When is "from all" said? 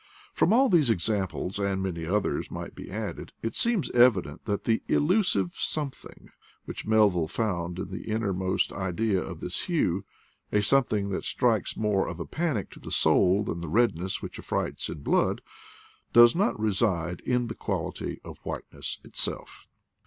0.33-0.67